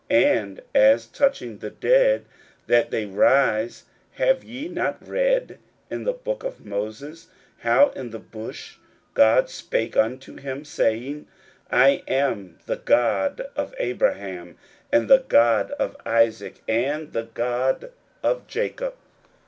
[0.09, 2.25] 41:012:026 And as touching the dead,
[2.65, 5.59] that they rise: have ye not read
[5.91, 7.27] in the book of Moses,
[7.59, 8.77] how in the bush
[9.13, 11.27] God spake unto him, saying,
[11.71, 14.57] I am the God of Abraham,
[14.91, 17.91] and the God of Isaac, and the God
[18.23, 18.95] of Jacob?